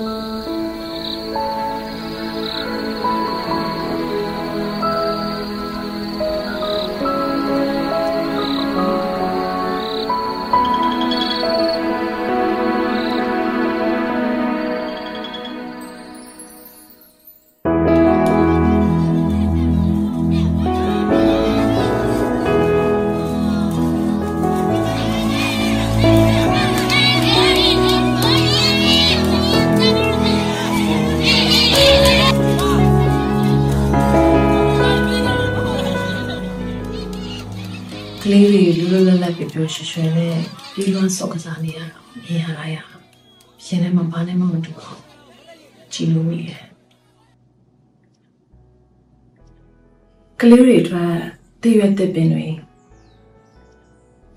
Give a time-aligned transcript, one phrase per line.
[0.00, 0.49] က
[38.32, 40.36] လေးတွေလူလူလတ်လတ်ပြပြရွှေရွှေနဲ့
[40.72, 45.00] ပြီးလွန်းစော့ကစားနေရတာမြင်ရတာရရင်ထဲမှာဘာနဲ့မှမတူအောင်
[45.92, 46.62] ကြည်လို့မိရဲ့
[50.40, 51.12] ကလေးတွေအတွက်
[51.62, 52.46] တည့်ရွက်တဲ့ပင်တွေ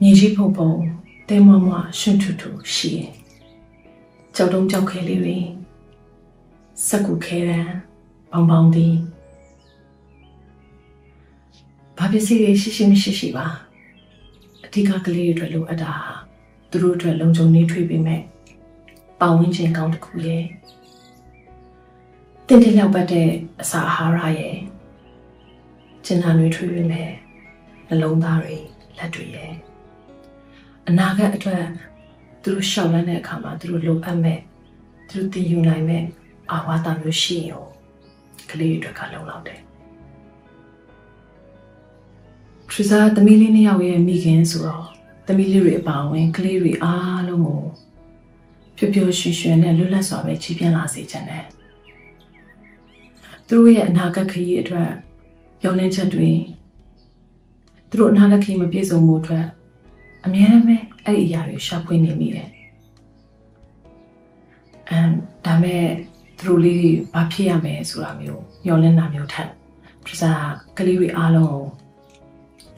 [0.02, 0.72] မြေကြီးဖုံဖုံ
[1.30, 1.68] တဲမမ
[2.00, 3.12] ရှင်ထူထူရှိရင်
[4.36, 5.38] ကြောက်တုံးကြောက်ခဲလေးတွေ
[6.88, 7.70] စက်ကူခဲရန်
[8.32, 8.88] ဘောင်ဘောင်ဒီ
[11.98, 13.73] ဘာပစ္စည်းတွေရှိရှိမရှိရှိပါအ
[14.74, 15.94] ဓိကကလေးတွေအတွက်လိုအပ်တာ
[16.72, 18.22] သူတို့အတွက်လုံခြုံနေထွေးပေးမယ်
[19.20, 20.44] ပတ်ဝန်းကျင်ကောင်းတစ်ခုရဲ့
[22.48, 23.30] တင်တင်လောက်ပတ်တဲ့
[23.62, 24.58] အစာအာဟာရရဲ့
[26.06, 27.12] ကျင်နာတွေထွေးပေးမယ်
[27.88, 28.56] နှလုံးသားတွေ
[28.98, 29.52] လက်တွေရဲ့
[30.88, 31.64] အနာဂတ်အတွက်
[32.44, 34.40] သူတို့ရှောက်လန်းတဲ့အခါမှာသူတို့လိုအပ်မဲ့
[35.10, 36.04] သူတို့တင်ယူနိုင်မဲ့
[36.52, 37.66] အာဝါဒမျိုးရှိရင်
[38.50, 39.60] ကလေးတွေအတွက်ကလုံလောက်တယ်
[42.76, 44.86] ထရီဇာသမီးလေးနှစ်ယောက်ရဲ့မိခင်ဆိုတော့
[45.28, 47.42] သမီးလေးတွေအပါအဝင်ကလေးတွေအားလုံး
[48.78, 51.46] ကိုပျော်ပျော်ရွှင်ရွှင်နဲ့လွတ်လပ်စွာပဲချီးပြင်းလာစေချင်တယ်။
[53.48, 54.90] သူတို့ရဲ့အနာဂတ်ခရီးအတွက်
[55.62, 56.30] ပြောင်းလဲချက်တွေ
[57.90, 59.46] သူတို့အနာဂတ်ခရီးမပြည့်စုံမှုအတွက်
[60.26, 62.50] အများအားဖြင့်အဲ့ဒီအရာတွေရှာဖွေနေမိတယ်။
[64.90, 65.10] အမ်
[65.46, 65.86] ဒါမဲ့
[66.40, 69.50] သူတို့လေးတွေဘာဖြစ်ရမယ်ဆိုတာမျိုးမျှော်လင့်တာမျိုးထက်
[70.06, 70.32] ထရီဇာ
[70.78, 71.66] ကလေးတွေအားလုံးကို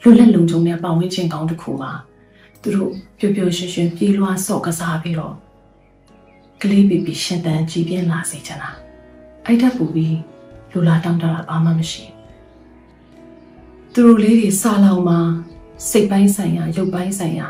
[0.08, 1.92] လွတ်လပ်လုံခြုံတဲ့ပတ်ဝန်းကျင်ကောင်းတစ်ခုမှာ
[2.62, 5.34] သူတို့ပျော်ပျော်ရွှင်ရွှင်ပြေးလွှားဆော့ကစားပြီးတော့
[6.62, 8.70] ကလေးဘီဘီရှင်တန်ကြည်ပြင်းလာစေချင်တာ
[9.44, 10.18] အဲ့တက်ပူပြီး
[10.72, 12.14] လူလာတောင်းတတာဘာမှမရှိဘူး
[13.92, 15.18] သူတို့လေးတွေစာလောင်မှာ
[15.88, 17.48] စိတ်ပိုင်းဆိုင်ရာရုပ်ပိုင်းဆိုင်ရာ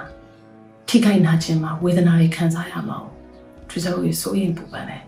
[0.89, 2.99] ထိခိုက်နာခြင်းမှာဝေဒနာတွေခံစားရမှာ။
[3.69, 5.03] ထရီဇာကိုစိုးရင်ပူပန်တယ်။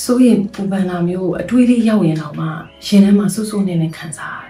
[0.00, 2.46] စိုးရင်ပူပန်လာမျိုးကိုအတွေးလေးရောက်ရင်တော့မှ
[2.86, 4.46] ရင်ထဲမှာဆူဆူနေနေခံစားရတ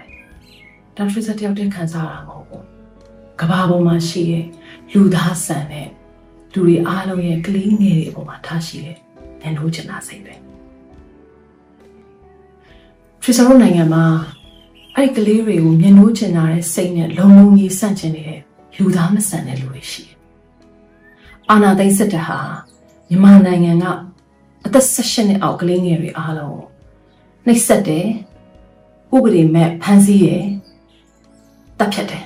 [0.97, 2.63] ဒါထရီဇာတယောက်တည်းခံစားရတာမဟုတ်ဘူး။
[3.39, 4.45] ကဘာပေါ်မှာရှိတဲ့
[4.91, 5.87] လူသားဆန်တဲ့
[6.53, 8.95] လူတွေအားလုံးရဲ့ကလေးငယ်တွေအပေါ်မှာထားရှိတဲ့
[9.55, 10.33] ညှိုးချင်တာစိတ်ပဲ။
[13.21, 14.03] ထရီဇာတို့နိုင်ငံမှာ
[14.95, 18.41] အဲ့ဒီကလေးတွေကိုမျက်နှိုးချင်တာတဲ့စိတ်နဲ့လုံလုံကြီးဆန့်ကျင်နေတဲ့
[18.77, 20.17] လူသားမဆန်တဲ့လူတွေရှိတယ်။
[21.49, 22.39] အာနာသိန်းစစ်တပ်ဟာ
[23.09, 23.85] မြန်မာနိုင်ငံက
[24.65, 26.65] အသက်16နှစ်အောက်ကလေးငယ်တွေအားလုံးကို
[27.45, 28.07] နှိပ်စက်တယ်
[29.15, 30.43] ဥပဒေမဲ့ဖမ်းဆီးရယ်
[31.81, 32.23] တပ်ဖြတ်တယ်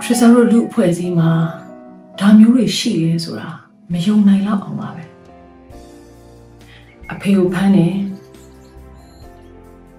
[0.00, 1.65] ထရီဆာတို့လူအဖွဲ့အစည်းမှာ
[2.20, 3.48] ဒါမျိုးတွေရှိရဲဆိုတာ
[3.92, 5.04] မယုံနိုင်တော့အောင်ပါပဲ
[7.12, 7.94] အဖေကိုဖမ်းတယ်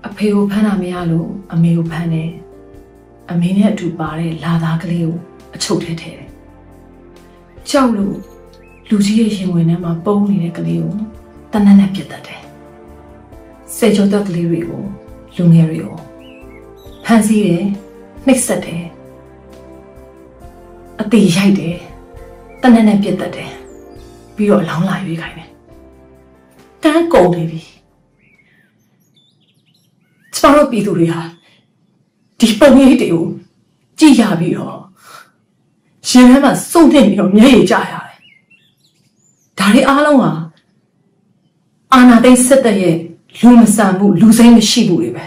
[0.07, 2.31] အဖေကိုဖမ်းတာမရလို့အမေကိုဖမ်းတယ်
[3.31, 5.15] အမေနဲ့အတူပါတဲ့လာသားကလေးကို
[5.55, 6.29] အချုပ်ထဲထည့်တယ်
[7.69, 8.15] ကြောက်လို့
[8.89, 10.95] လူကြီးရဲ့ရင်ဝင်ထဲမှာပုံနေတဲ့ကလေးကို
[11.51, 12.41] တနက်နဲ့ပြစ်တတ်တယ်
[13.75, 14.83] ဆယ်ကျော်သက်ကလေးတွေကို
[15.35, 15.97] လူငယ်တွေကို
[17.05, 17.63] ဖမ်းဆီးတယ်
[18.25, 18.85] နှိပ်စက်တယ်
[21.01, 21.77] အသေးရိုက်တယ်
[22.61, 23.51] တနက်နဲ့ပြစ်တတ်တယ်
[24.35, 25.49] ပြီးတော့အလောင်းလာရွေးခိုင်းတယ်
[26.83, 27.61] ကန်းကုန်နေပြီ
[30.35, 31.21] ကျမတို့ပြည်သူတွေဟာ
[32.39, 33.25] ဒီပုံရိပ်တွေကို
[33.99, 34.77] ကြည့်ရပြီးတော့
[36.09, 38.01] ရှင်ထဲမှာစုံနေပြီးတော့မျက်ရည်ကျရတယ်
[39.57, 40.31] ဒါတွေအားလုံးဟာ
[41.93, 42.95] အာနာသိန်းစစ်တပ်ရဲ့
[43.39, 45.25] လူမဆန်မှုလူစိမ်းမရှိမှုတွေပဲ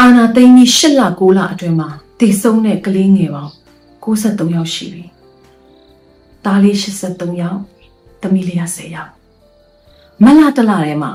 [0.00, 3.52] အာနာသိန်းကြီး၈လ9လအတွင်းမှာတည်ဆုံးတဲ့ကလေးငယ်ပေါင်း
[4.02, 5.04] 63ယောက်ရှိပြီ။
[6.44, 7.58] သားလေး83ယောက်၊
[8.22, 9.10] သမီးလေး10ယောက်။
[10.24, 11.12] မလတလထဲမှာ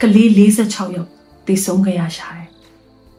[0.00, 1.10] ကလေး46ယောက်
[1.46, 2.48] တည်ဆုံးခဲ့ရရှာတယ်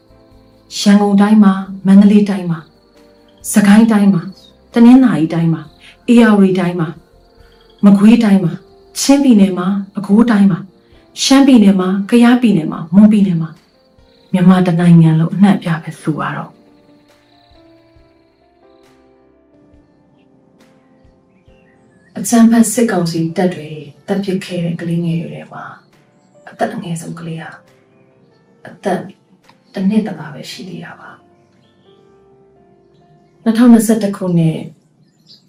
[0.80, 1.54] ။ရန်ကုန်တိုင်းမှာ
[1.86, 2.60] မန္တလေးတိုင်းမှာ
[3.54, 4.24] စကိုင်းတိုင်းမှာ
[4.74, 5.62] တနင်္သာရီတိုင်းမှာ
[6.08, 6.90] အေရဝတီတိုင်းမှာ
[7.84, 8.54] မမကွေးတိုင်းမှာ
[9.00, 10.60] ချင်းပြည်နယ်မှာပဲခူးတိုင်းမှာ
[11.24, 13.50] ရှမ်းပြည်နယ်မှာကယားပြည်နယ်မှာမွန်ပြည်နယ်မှာ
[14.34, 16.52] မြန်မာတနိုင်ငံလုံးအနှံ့အပြားပဲဆိုရတော့
[22.18, 23.70] အချမ်းဖတ်စစ်ကောင်စီတပ်တွေ
[24.08, 25.64] တပ်ပစ်ခဲ့တဲ့ကလေးငယ်တွေထဲမှာ
[26.50, 27.52] အသက်အငယ်ဆုံးကလေးဟာ
[28.68, 29.02] အသက်
[29.74, 31.10] တစ်နှစ်တလားပဲရှိသေးတာပါ
[33.46, 34.58] 2021ခုနှစ်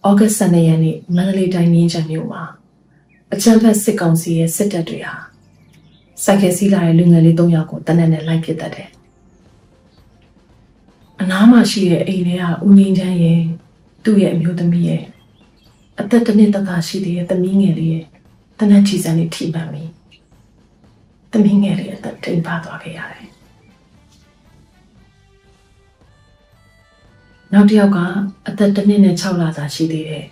[0.09, 2.43] ဩဂတ်12ရက်နေ့မန္တလေးတိုင်းမြင်းချံမြို့မှာ
[3.33, 5.28] အချမ်းဖတ်စစ်ကောင်စီရဲ့စစ်တပ်တွေဟာ
[6.25, 8.88] စိုက်ကယ်စီးလာတဲ့လူငယ်လေး၃ယောက်ကိုတနက်နဲ့လိုက်ပစ်တတ်တယ်
[11.20, 13.41] အနားမှာရှိတဲ့အိမ်ထဲကဦးငင်းချမ်းရဲ့
[14.05, 15.03] သူ့ရဲ့အမျိုးသမီးရဲ့
[16.00, 18.05] အသက်တစ်နှစ်တသားရှိသေးတဲ့သမီးငယ်လေးရဲ့
[18.59, 19.91] တနက်ချီစံလေးထိမှန်ပြီး
[21.32, 23.29] သမီးငယ်လေးအသက်ထိန်ပါသွားခဲ့ရတယ်
[27.53, 27.99] နောက်တစ်ယောက်က
[28.49, 30.26] အသက်တစ်နှစ်နဲ့6လသာရှိသေးတယ်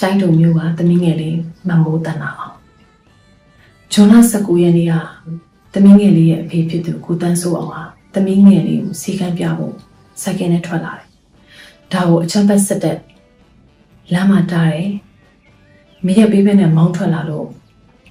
[0.00, 1.38] ကျိုင်းတုံမျိုးကသမီးငယ်လေး
[1.68, 2.55] မမိုးတန်လာအောင်
[3.92, 4.94] ဂျွန်လ19ရက်နေ့က
[5.72, 7.82] သမီးငယ်လေးရဲ့အဖေဖြစ်သူကိုတန်းစိုးအောင်ဟာ
[8.14, 9.74] သမီးငယ်လေးကိုစီကံပြဖို့
[10.22, 11.06] စိုက်ကယ်နဲ့ထွက်လာတယ်
[11.92, 12.98] ဒါကိုအချမ်းပတ်ဆက်တဲ့
[14.12, 14.90] လမ်းမှာတားတယ်
[16.04, 17.48] မိရဲ့ဘေးဘက်နဲ့မောင်းထွက်လာလို့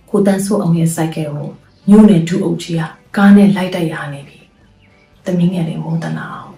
[0.10, 1.48] ကိုတန်းစိုးအောင်ရဲ့စိုက်ကယ်ကို
[1.90, 2.82] ညို့နဲ့ဒူအုပ်ကြီးက
[3.16, 4.40] ကားနဲ့လိုက်တိုက်ရနေပြီ
[5.26, 6.52] သမီးငယ်လေးမိုးတန်လာအောင်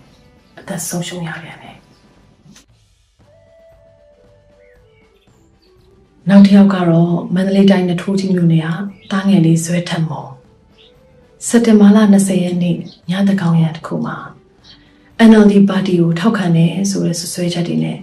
[0.60, 1.67] အသက်ဆုံးရှုံးရပြန်တယ်
[6.30, 8.70] နောက်တစ်ယောက်ကတော့မန္တလေးတိုင်းနထိုးကြီးမြို့နယ်က
[9.12, 10.30] တားငယ်လေးဇွဲထက်မော်
[11.48, 12.78] စက်တင်ဘာလ20ရက်နေ့
[13.10, 14.18] ညတကောင်ရတစ်ခုမှာ
[15.30, 17.98] NLD ပါတီကိုထောက်ခံတယ်ဆိုတဲ့ဆွဆွဲချက်တွေနဲ့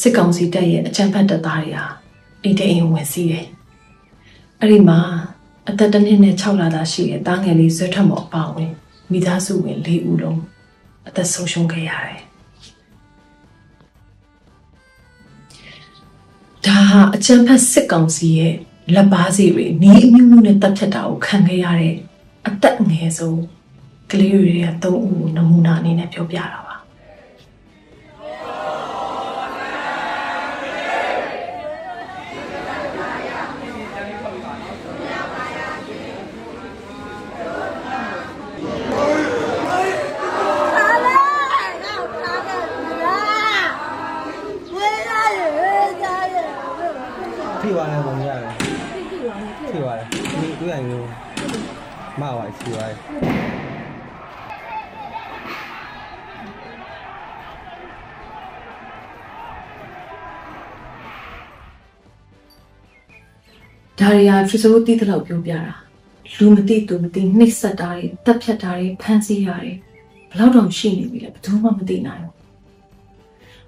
[0.00, 1.86] စစ်ကောင်စီတပ်ရဲ့အကြမ်းဖက်တပ်သားတွေဟာ
[2.42, 3.46] အိမ်တိမ်ဝင်စီးတယ်။
[4.60, 4.98] အဲ့ဒီမှာ
[5.68, 8.70] အသက်တစ်နှစ်နဲ့6လသားရှိတဲ့တားငယ်လေးဇွဲထက်မော်အပါဝင်
[9.10, 10.40] မိသားစုဝင်၄ဦးလုံး
[11.08, 12.20] အသက်ဆုံးရှုံးခဲ့ရတယ်။
[16.66, 18.54] ဒါဟာအကြံဖတ်စစ်ကောင်စီရဲ့
[18.94, 21.94] လက်ပါစီတွေနီးအမျိုးမျိုးနဲ့တပ်ဖြတ်တာကိုခံခဲ့ရတဲ့
[22.46, 23.40] အသက်ငယ်ဆုံး
[24.10, 26.65] ကလေးတွေက၃ဦးကိုနမူနာအနေနဲ့ပြောပြတာ
[47.62, 48.52] ထိသွားတယ်ပုံရတယ်
[49.68, 50.06] ထိသွားတယ်
[50.40, 51.06] ဒီတွေ့ရင်လို့
[52.20, 52.96] မပါထိသွားတယ်
[63.98, 65.62] ဒါတွေကဖီဆိုတိတဲ့လောက်ပြောပြတာ
[66.36, 69.72] လူမသိသူမသိနှိပ်စက်တာတွေတပ်ဖြတ်တာတွေဖမ်းဆီးတာတွေ
[70.30, 72.36] ဘယ်လောက်တောင်ရှိနေပြီလဲဘယ်သူမှမသိနိုင်ဘူး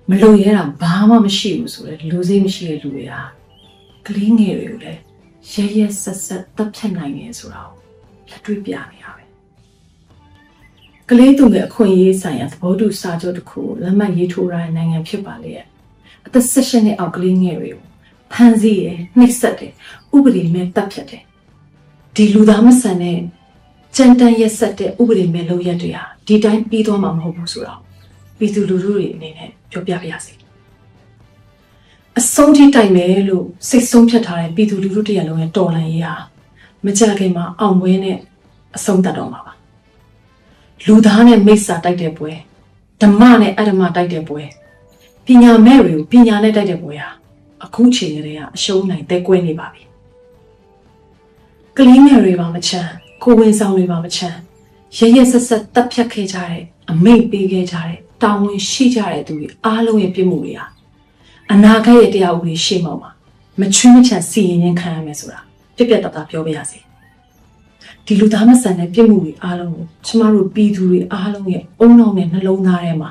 [0.08, 3.37] မလုံရဲတာဘာမှမရှိဘူးဆိုတော့လူစိတ်မရှိတဲ့လူတွေဟာ
[4.08, 5.00] ကလေးငယ်တွေကိုလည်း
[5.52, 7.78] ရဲရဲဆက်ဆက်တပ်ဖြတ်နိုင်တယ်ဆိုတာကို
[8.30, 9.24] လက်တွေ့ပြနေတာပဲ
[11.08, 15.66] ကလေးသူငယ်အခွင့်အရေးဆိုင်ရာသဘောတူစာချုပ်တစ်ခုကိုလက်မှတ်ရေးထိုးရတဲ့နိုင်ငံဖြစ်ပါလေရဲ့
[16.26, 17.84] အသက်16နှစ်အောက်ကလေးငယ်တွေကို
[18.32, 18.86] ဖမ်းဆီးရ
[19.18, 19.72] နှိပ်စက်တယ်
[20.16, 21.22] ဥပဒေမဲ့တပ်ဖြတ်တယ်
[22.14, 23.18] ဒီလူသားမဆန်တဲ့
[23.96, 27.80] ကြမ်းတမ်းရက်ဆက်တဲ့ဥပဒေမဲ့လုပ်ရက်တွေဟာဒီတိုင်းပြီးသွားမှာမဟုတ်ဘူးဆိုတော့
[28.38, 30.32] ပြည်သူလူထုတွေအနေနဲ့ပြောပြပါရစေ
[32.18, 36.14] အဆုံးထိတိုင်မယ်လို့စိတ်ဆုံးဖြတ်ထားတဲ့ပြည်သူလူထုတရလုံးရဲ့တော်လှန်ရေးဟာ
[36.84, 38.16] မကြခင်မှာအောင်ပွဲနဲ့
[38.76, 39.52] အဆုံးသတ်တော့မှာပါ
[40.86, 42.32] လူသားနဲ့မိစ္ဆာတိုက်တဲ့ပွဲ
[43.02, 44.42] ဓမ္မနဲ့အဓမ္မတိုက်တဲ့ပွဲ
[45.26, 47.10] ပညာမဲ့တွေကိုပညာနဲ့တိုက်တဲ့ပွဲဟာ
[47.64, 49.82] အခုချိန်ကလေးကအရှုံးနိုင်တဲ့ကွဲနေပါပြီ
[51.76, 52.90] ကလေးငယ်တွေပါမချမ်း
[53.22, 54.38] ကိုဝင်ဆောင်တွေပါမချမ်း
[54.98, 60.66] ရရဆက်ဆက်တပ်ဖြတ်ခဲ့ကြတဲ့အမိတ်ပေးခဲ့ကြတဲ့တာဝန်ရှိကြတဲ့သူတွေအားလုံးရဲ့ပြစ်မှုတွေဟာ
[61.52, 63.10] အနာဂတ်ရဲ့တရားဥပဒေရှေ့မှောက်မှာ
[63.60, 65.40] မချွင်းမချန်စီရင်ရင်ခံရမယ်ဆိုတာ
[65.76, 66.78] ပြက်ပြက်တသားပြောပြရစီ
[68.04, 73.10] ဒီလူသားမဆန်တဲ့ပြစ်မှုတွေအားလုံးကိုကျမတို့ပြည်သူတွေအားလုံးရဲ့အုံနောက်နဲ့နှလုံးသားထဲမှာ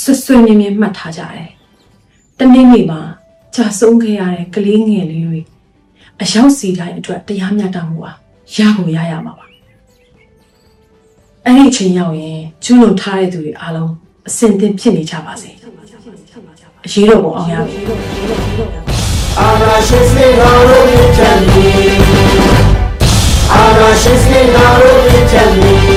[0.00, 1.50] ဆွဆွမြင်မြင်မှတ်ထားကြတယ်
[2.38, 3.00] တနေ့နေ့မှာ
[3.54, 5.40] ကြာဆုံးခဲ့ရတဲ့ကလေးငယ်လေးတွေ
[6.20, 8.12] အရောက်စီတိုင်းအတွက်တရားမျှတမှုပါ
[8.56, 9.46] ရကိုရရမှာပါ
[11.44, 13.92] အဲ့ဒီအချိန်ရောက်ရင်ကျူးလွန်ထားတဲ့သူတွေအားလုံး
[14.28, 15.50] အစင်သင့်ဖြစ်နေကြပါစေ
[16.84, 17.78] အရေးတော်ပုံအောင်ရပြီ
[19.38, 21.68] အာနာရှင်စနေတော်တို့မြင့်ချမ်းမီ
[23.52, 25.96] အာနာရှင်စနေတော်တို့မြင့်ချမ်းမီ